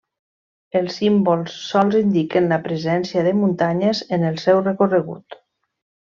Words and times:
Els 0.79 0.95
símbols 0.99 1.57
sols 1.65 1.97
indiquen 2.01 2.49
la 2.55 2.59
presència 2.65 3.25
de 3.31 3.37
muntanyes 3.45 4.01
en 4.19 4.25
el 4.31 4.39
seu 4.49 4.63
recorregut. 4.69 5.39